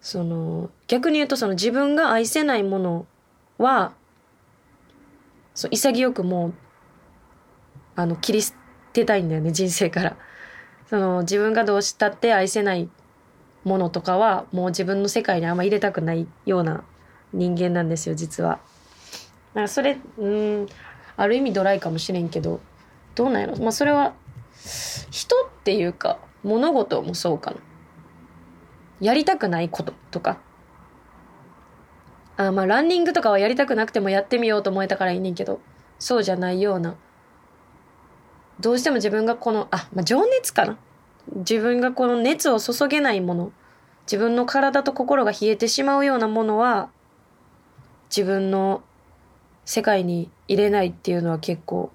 [0.00, 3.06] その逆に言うとその自分が愛せないもの
[3.58, 3.94] は
[5.60, 6.54] そう潔くもう
[7.94, 8.54] あの切り捨
[8.94, 10.16] てたいんだよね人生から。
[10.88, 12.88] その自分がどうしたって愛せない
[13.62, 16.82] ものとかはもう自分の世界にあんま入れたくないような
[17.34, 18.58] 人間なんですよ実は。
[19.52, 20.66] だからそれうん
[21.18, 22.60] ある意味ドライかもしれんけど
[23.14, 24.14] どうなんやろまあそれは
[25.10, 27.58] 人っていうか物事もそうかな。
[29.00, 30.38] やりたくないこととか。
[32.46, 35.60] あまあランニングとかはやりたくなくてもやってみようと思えたからいいねんけど。
[35.98, 36.96] そうじゃないような。
[38.58, 40.78] どうしても自分がこのあ、まあ、情熱かな。
[41.34, 43.52] 自分がこの熱を注げないもの。
[44.06, 46.90] 自分の体と心が冷えてしまうようなものは
[48.08, 48.82] 自分の
[49.66, 51.92] 世界に入れないっていうのは結構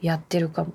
[0.00, 0.72] やってるかも。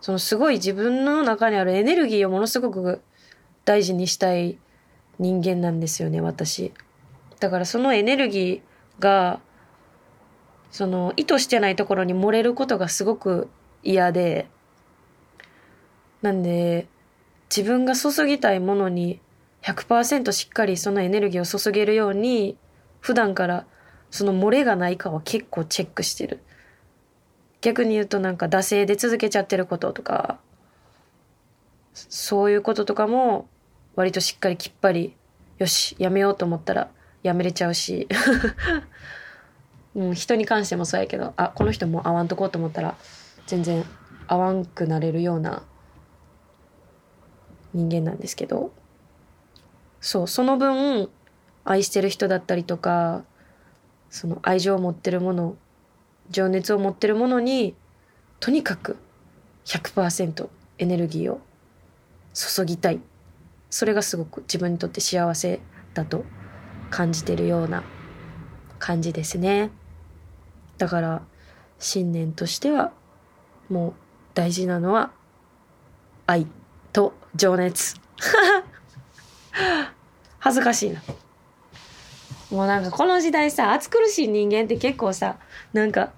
[0.00, 3.02] そのすごい自分の中にあるエネルギーをものすごく
[3.66, 4.58] 大事にしたい
[5.20, 6.72] 人間なんですよね私。
[7.38, 9.40] だからそのエネルギーが
[10.72, 13.48] その意図してないところに漏れることがすごく
[13.84, 14.48] 嫌で
[16.22, 16.86] なんで、
[17.54, 19.20] 自分が注ぎたいものに
[19.62, 22.56] 100%しっかりそのエネルギーを注げるように、
[23.00, 23.66] 普段から
[24.10, 26.40] その漏れがないかは結構チェックしてる。
[27.60, 30.38] 逆に言うとなんか惰性で続けちゃってることとか、
[31.94, 33.48] そういうこととかも
[33.96, 35.16] 割としっかりきっぱり、
[35.58, 36.90] よし、やめようと思ったら
[37.22, 38.08] やめれちゃうし、
[39.94, 42.96] うん、人に関してもそうやけど、あ、この人も会わんとこうと思ったら
[43.46, 43.84] 全然
[44.26, 45.64] 会わんくなれるような
[47.74, 48.72] 人間なんですけど、
[50.00, 51.10] そう、その分
[51.64, 53.24] 愛してる人だったりとか、
[54.08, 55.56] その愛情を持ってるもの、
[56.30, 57.74] 情熱を持ってるものに、
[58.38, 58.96] とにかく
[59.66, 60.48] 100%
[60.78, 61.40] エネルギーを
[62.32, 63.00] 注ぎたい。
[63.70, 65.60] それがすごく自分にとって幸せ
[65.94, 66.24] だと
[66.90, 67.82] 感じてるような
[68.78, 69.70] 感じですね。
[70.78, 71.22] だから
[71.78, 72.92] 信念としては
[73.68, 73.94] もう
[74.34, 75.12] 大事なのは
[76.26, 76.46] 愛
[76.92, 77.96] と情熱。
[80.38, 81.02] 恥ずかしいな。
[82.50, 85.36] もうなんかこの時代さ、暑苦しい人間って結構さ、
[85.72, 86.12] なんか、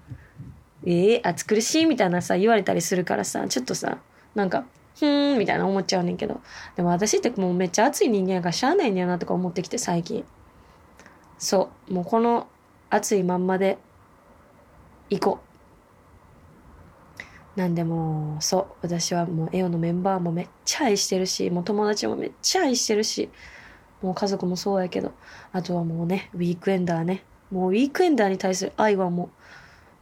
[0.85, 3.99] えー、暑苦しいみたいなさ、言われたりするからさ、ちょっとさ、
[4.33, 6.41] なんか、ふーんみたいな思っちゃうねんけど。
[6.75, 10.23] でも私ってもうめっちゃ暑い人間がしゃあないんだよなとか思ってきて最近。
[11.37, 11.93] そう。
[11.93, 12.47] もうこの
[12.89, 13.77] 暑いまんまで
[15.09, 15.39] 行こ
[17.55, 17.59] う。
[17.59, 18.65] なんでもそう。
[18.81, 23.29] 私はもうエオのメンバーもめっちゃ愛してるし、もう友達もめっちゃ愛してるし、
[24.01, 25.11] もう家族もそうやけど、
[25.51, 27.23] あとはもうね、ウィークエンダーね。
[27.51, 29.29] もうウィークエンダーに対する愛はもう、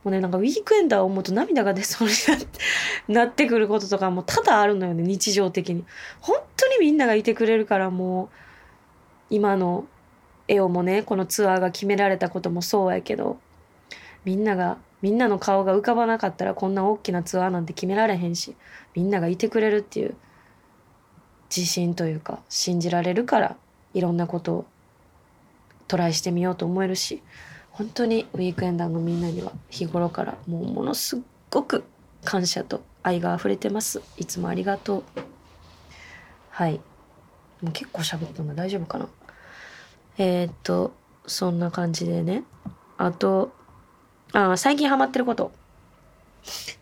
[0.04, 5.86] もうね、なんかウィークエンダーを思うと涙が出そうになってくることとかも多々あるのよね、日常的に。
[6.20, 8.30] 本当にみんながいてくれるからもう、
[9.30, 9.86] 今の
[10.48, 13.40] エオもね、このツアーが決められたこともそうやけど、
[14.26, 18.56] みんなが、みんなの顔が浮かばなかったらこんな大きなツアーなんて決められへんし、
[18.96, 20.16] みんながいてくれるっていう
[21.56, 23.58] 自信というか、信じられるから
[23.94, 24.66] いろんなことを
[25.88, 27.22] トライしてみようと思えるし
[27.72, 31.84] 本当にウィークエンダーのみんなには日頃からもうものすごく
[32.24, 34.02] 感謝と愛が溢れてます。
[34.18, 35.04] いつもありがとう。
[36.50, 36.74] はい。
[37.62, 39.08] もう結構喋ったの大丈夫かな。
[40.18, 40.94] えー、っと
[41.26, 42.44] そんな感じでね。
[42.98, 43.52] あと
[44.34, 45.52] あ最近ハマってること。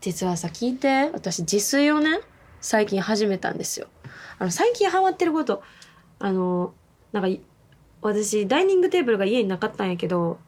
[0.02, 1.10] 実はさ聞いて。
[1.14, 2.20] 私自炊をね
[2.62, 3.88] 最近始めたんですよ。
[4.40, 5.64] あの最近ハマってること。
[6.20, 6.74] あの
[7.12, 7.42] なんか
[8.02, 10.40] 私ダイニングテーブルが家になかったんやけど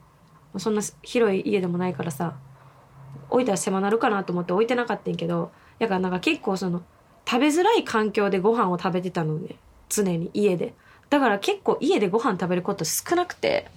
[0.57, 2.35] そんな広い家でもないからさ
[3.29, 6.83] 置いたら狭なるかなと思って置いてなかったんけどやからなんか結構その
[7.25, 9.55] 食べづらい環境でご飯を食べてたのね
[9.89, 10.73] 常に家で。
[11.09, 13.67] だから結構家でご飯食べること少なくて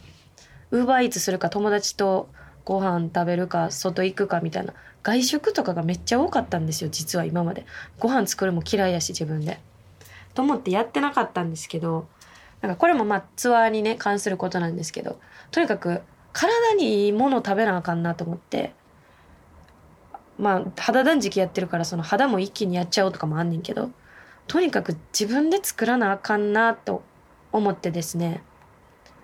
[0.70, 2.28] ウーバーイーツするか友達と
[2.64, 7.66] ご飯食べるか外行くかみたいな外食とかがめっちゃ多かったんですよ実は今まで。
[7.98, 9.58] ご飯作るも嫌いやし自分で。
[10.34, 12.06] と思ってやってなかったんですけど
[12.60, 15.18] なんかこれもまあツアーにね関することなんですけど
[15.50, 16.02] とにかく
[16.34, 18.74] 体にいいもの食べなあかんなと思って。
[20.36, 23.90] まあ肌断食やってるからその肌も一気にやっちゃおうとかもあんねんけど
[24.48, 27.02] とにかく自分で作らなあかんなと
[27.52, 28.42] 思ってですね。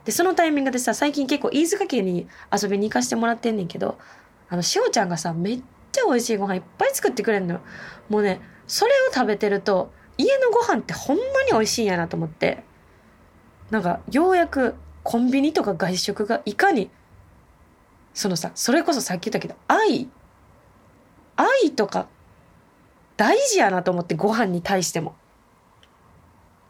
[0.05, 3.99] でそのタイミングでさ最近結構飯塚家に遊びに行かしてもらってんねんけど
[4.49, 7.61] あのしおちゃんがさめっちゃ美味しいご飯いっぱい作ってくれんのよ。
[8.09, 12.62] もうねそれを食べてると家のご飯ってほんまに美味しいんやなと思って。
[13.70, 16.90] なんかようやくコンビニとか外食がいかに
[18.14, 20.09] そのさそれこそさっき言ったけど愛。
[21.37, 22.07] 愛とか
[23.16, 25.14] 大事やなと思ってご飯に対しても。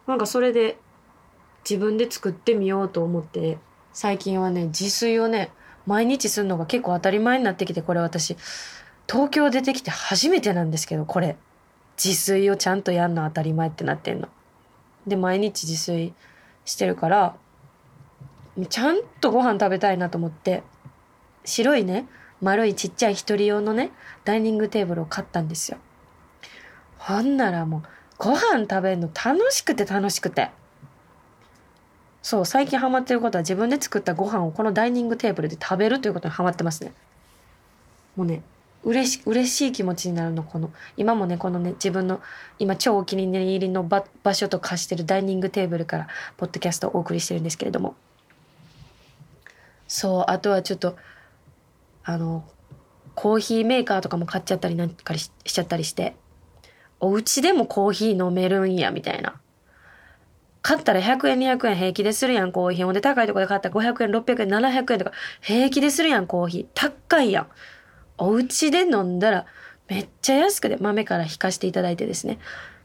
[0.06, 0.78] なんかそれで
[1.68, 3.58] 自分で作ってみようと思って
[3.92, 5.50] 最近はね自炊をね
[5.86, 8.36] 毎日するのが結構当たり前になってきてこれ私。
[9.08, 11.36] 東京出てきて初めてなんですけどこれ。
[12.02, 14.28] 自炊をちゃんとやんの当たり前ってなってんの。
[15.06, 16.14] で毎日自炊
[16.64, 17.36] してるから
[18.68, 20.62] ちゃんとご飯食べたいなと思って。
[21.50, 22.06] 白いね
[22.40, 23.90] 丸いちっちゃい一人用のね
[24.24, 25.78] ダイニングテーブルを買ったんですよ。
[26.98, 27.82] ほんならもう
[28.18, 30.50] ご飯食べるの楽しくて楽しくて。
[32.22, 36.92] そう最近ハマってることは自分で作ったご飯をこのダイニングテーブルで食べるということにハマってますね。
[38.14, 38.42] もうね
[38.82, 42.20] 嬉し嬉しい気持ちになるのこの今もねこのね自分の
[42.58, 47.94] 今超お気に入りの場場所と化してるダイニングテーブルからポッドキャストをお送りしてるんですけれども。
[49.88, 50.96] そうあとはちょっと
[52.04, 52.44] あの
[53.14, 56.14] コーヒーメーカーとかも買っちゃったりなんかしちゃったりして
[57.00, 59.40] お家でもコーヒー飲めるんやみたいな。
[60.62, 62.84] 買ったら100円200円平気でするやんコーヒー。
[62.84, 66.66] ほんで高いとこで買ったら500円600円700円とか平気でするやんコーヒー。
[66.74, 67.46] 高いやん。
[68.18, 69.46] お家で飲んだら
[69.88, 72.38] めっちゃ安くで豆から引かしていただいてですね。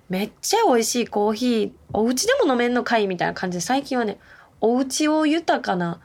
[0.07, 4.19] めっちゃ美味しいコーヒー、お家でも飲めんのかいみたいな感じで、最近はね、
[4.61, 5.99] お家を豊かな、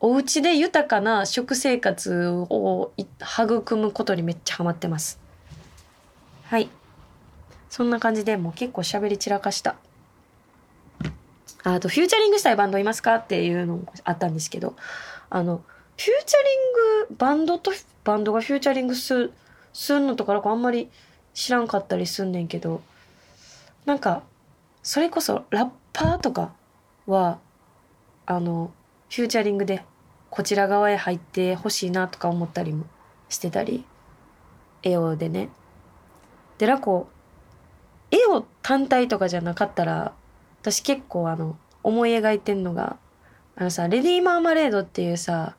[0.00, 5.18] お家で豊かな食生活を育むことにめっちゃハマってます。
[6.44, 6.68] はい。
[7.70, 9.76] そんな感じでもう結構喋り散らかした。
[11.64, 14.76] あと、フューチャリングしたいバンドいますかっていうのもあったんですけど、
[15.30, 15.62] あの、
[15.96, 16.38] フューチャ
[17.00, 17.72] リング、バンドと
[18.04, 19.30] バンドがフューチャリングす
[19.72, 20.90] すんのとかなんかあんまり
[21.34, 22.82] 知らんかったりすんねんけど、
[23.84, 24.22] なんか、
[24.82, 26.52] それこそラッパーとか
[27.06, 27.38] は、
[28.26, 28.70] あの、
[29.08, 29.84] フューチャリングで
[30.30, 32.84] こちら側へ入ってほしいなとか思ったりも
[33.28, 33.84] してたり、
[34.82, 35.48] エオでね。
[36.58, 37.08] で、ラコ、
[38.10, 40.12] 絵を単体とかじゃなかったら、
[40.60, 42.96] 私結構あの、思い描いてんのが、
[43.56, 45.56] あのさ、レディー・マーマレードっていうさ、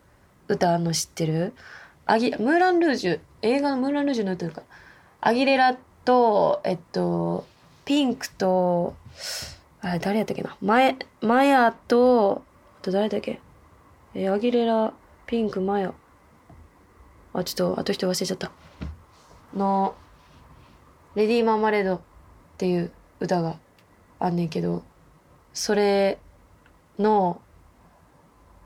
[0.47, 1.53] 歌あの知ってる？
[2.05, 4.61] アギ、ムーラン・ルージュ、映画のムーラン・ルージュの歌か。
[5.19, 5.75] アギレラ
[6.05, 7.45] と、えっと、
[7.85, 8.95] ピンクと、
[9.81, 10.55] あれ誰やったっけな？
[10.61, 12.43] マエ、マヤと、
[12.87, 13.41] と誰だっけ？
[14.15, 14.93] えアギレラ、
[15.25, 15.93] ピンク、マヤ。
[17.33, 18.51] あ、ちょっと、あと人忘れちゃった。
[19.53, 19.93] の、
[21.15, 21.99] レディー・マーマレードっ
[22.57, 23.57] ていう歌が
[24.19, 24.83] あんねんけど、
[25.53, 26.17] それ
[26.97, 27.41] の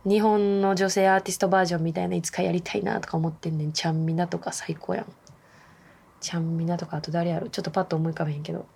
[0.06, 3.72] 日本の女性アーティストバージョンみたいないつかやりたいなとか思ってんねん。
[3.72, 5.06] ちゃんみなとか最高やん。
[6.20, 7.50] ちゃんみなとかあと誰やろ？
[7.50, 8.68] ちょっとパッと思い浮かべへんけど。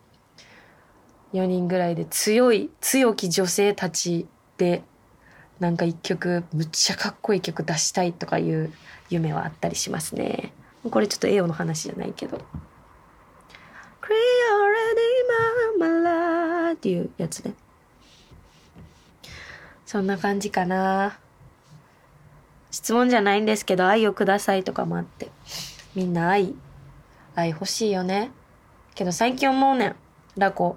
[1.34, 4.26] 4人ぐらいで強い、強き女性たち
[4.58, 4.84] で
[5.60, 8.74] なんか一曲むっちゃかっこいい曲出したいとかいう
[9.10, 10.51] 夢はあったりしますね。
[10.89, 12.38] これちょっと栄養の話じゃないけど。
[12.38, 12.43] c
[14.08, 14.76] r e a l
[15.80, 17.53] ready mama っていうやつね。
[19.86, 21.18] そんな感じかな。
[22.70, 25.32] 質問じゃないんですけど、愛をくださいとかもあって。
[25.95, 26.53] みんな愛、
[27.34, 28.32] 愛欲しいよね。
[28.95, 29.95] けど最近思うねん。
[30.38, 30.76] ラコ。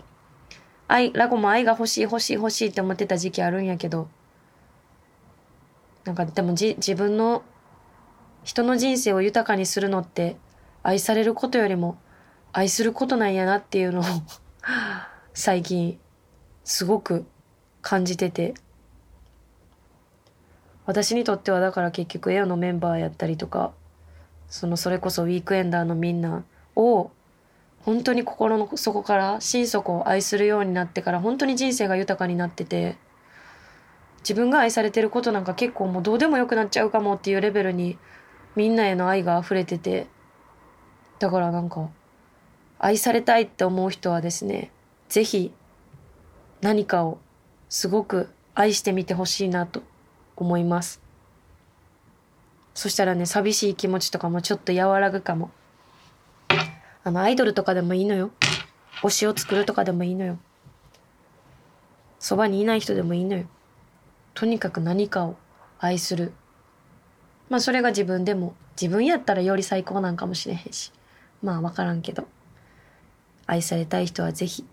[0.86, 4.08] 愛、ラコも愛が欲しい欲しい欲しいって思ってた時期あるんやけど。
[6.04, 7.42] なんかでもじ、自分の
[8.44, 10.36] 人の人生を豊かにするのって
[10.82, 11.98] 愛されることよりも
[12.52, 14.04] 愛することなんやなっていうのを
[15.34, 15.98] 最近
[16.64, 17.26] すごく
[17.82, 18.54] 感じてて。
[20.88, 23.72] 私にとってはだから結局エオのメンバーやったりとか
[24.48, 26.44] そのそれこそウィークエンダーのみんな
[26.76, 27.10] を
[27.82, 32.96] 本当に心の底から心底を愛するようになってから本当に人生が豊かになってて。
[34.20, 37.98] 自分が愛されてることなんか結構もうどうでもよくなっちゃうかもっていうレベルに
[38.56, 40.06] みんなへの愛が溢れてて
[41.18, 41.90] だからなんか
[42.78, 44.70] 愛されたいって思う人はですね、
[45.08, 45.52] ぜひ
[46.60, 47.18] 何かを
[47.68, 49.82] すごく愛してみてほしいなと
[50.36, 51.02] 思います。
[52.74, 55.50] そしたらね、寂しい気持ちとかもちょっと和らぐかも。
[57.02, 58.30] あの、アイドルとかでもいいのよ。
[59.02, 60.38] 推しを作るとかでもいいのよ。
[62.20, 63.46] そばにいない人でもいいのよ。
[64.38, 65.34] とにかく何かを
[65.80, 66.32] 愛する。
[67.48, 70.92] まあそれが自分でも、自分やったらより最高なんかもしれへんし。
[71.42, 72.28] まあわからんけど。
[73.48, 74.64] 愛されたい人はぜひ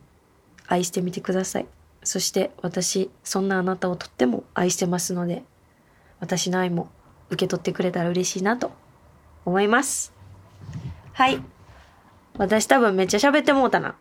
[0.68, 1.68] 愛してみてください。
[2.04, 5.44] そして私、そんなあなたをとっても愛してますので、
[6.20, 6.92] 私の愛も
[7.32, 8.72] 受け取ってくれたら嬉しいなと
[9.46, 10.14] 思います。
[11.14, 11.42] はい。
[12.38, 13.96] 私多分めっちゃ喋ってもうたな。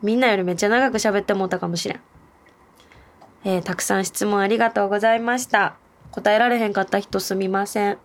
[0.00, 2.00] みんなよりめっちゃ長く喋ってもうたかもしれん。
[3.44, 5.76] えー、たくさん質問ありがとうございました。
[6.10, 7.98] 答えられへんかった人すみません。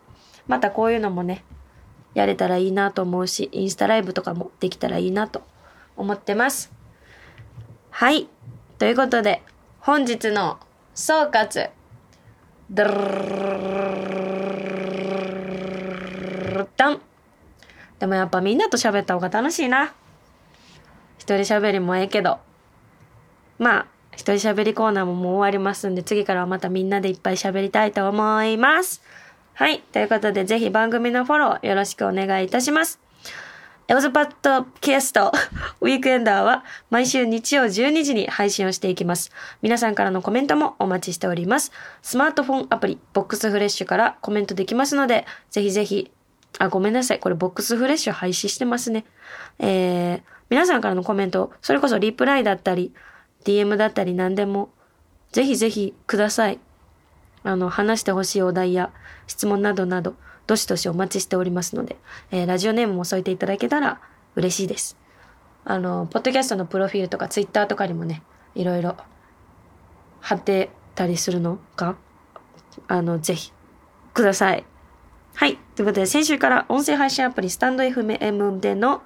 [0.48, 1.46] またこういうのもね、
[2.14, 5.44] やれたらいいなと思うし、インスタライブとかもできたらいいなと
[5.96, 6.74] 思ってます。
[7.92, 8.28] はい。
[8.78, 9.42] ということで、
[9.80, 10.60] 本日の
[10.94, 11.70] 総括。
[12.70, 12.92] ドル
[16.76, 17.02] ダン。
[17.98, 19.94] でもやっぱみんなと喋った方が楽しいな。
[21.18, 22.40] 一人喋りもええけど。
[23.58, 23.88] まあ、
[24.20, 29.02] 一人喋りコーナーももう終わりますんで、次からはまたみんなでいっぱい喋りたいと思います。
[29.54, 29.80] はい。
[29.94, 33.00] ということで、ぜひ番組のフォローよろしくお願いいたします。
[33.88, 35.32] エオズパッドキャスト
[35.80, 39.32] ウィークエンダーは毎週日曜12時に配信をしていきます。
[39.62, 41.72] 皆さんからのコメントもお待ちしております。
[42.02, 46.12] スマートフォンアプリ、ボックスフレッシュからコメントできますので、ぜひぜひ、
[46.58, 47.20] あ、ごめんなさい。
[47.20, 49.06] これボックスフレッシュ廃止してますね。
[49.60, 52.92] えー、皆さんからのコメント、それこそリプライだったり、
[53.44, 54.70] DM だったり何でも、
[55.32, 56.60] ぜひぜひください。
[57.44, 58.92] あの、話してほしいお題や
[59.28, 60.16] 質問などなど、
[60.48, 61.98] どしどしお待ちしておりますので、
[62.32, 64.02] えー、ラジオネームも添えていただけたら
[64.36, 64.98] 嬉しいです。
[65.66, 68.24] あの、ポッドキャストのプロフィールとかツイッターとかにもね、
[68.56, 68.98] いろいろ
[70.20, 71.96] 貼ってたりするのか、
[72.88, 73.54] あの、ぜひ、
[74.14, 74.66] ください。
[75.36, 75.58] はい。
[75.76, 79.04] ということで、先週から音声配信アプリスタンド FM での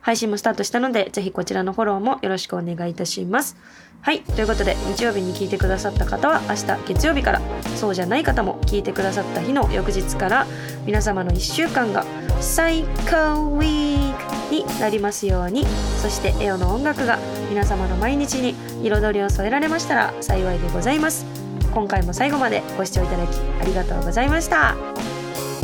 [0.00, 3.56] 配信もスタートしたので、ぜひこちらのフォローもよろしくお願いいたします。
[4.02, 4.20] はい。
[4.22, 7.40] ということで、日曜日に聞いてくださった方は、明日月曜日から、
[7.76, 10.46] そうじゃない方も聞いてくださった日の翌日から、
[10.86, 12.04] 皆様の1週間が
[12.40, 15.64] 最高ウィークになりますように、
[16.00, 17.18] そしてエオの音楽が
[17.50, 21.26] 皆様の毎日に彩りを添えられましたら幸いでございます。
[21.72, 25.19] 今回も最後までご視聴いただきありがとうございました。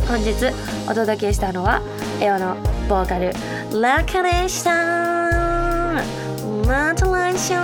[0.09, 0.31] 本日
[0.89, 1.83] お届けしたのは
[2.21, 2.55] エオの
[2.89, 3.33] ボーカル
[3.81, 6.03] ラカでした
[6.67, 7.55] また来週。